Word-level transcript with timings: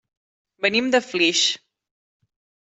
Venim 0.65 0.89
de 0.95 1.01
Flix. 1.09 1.45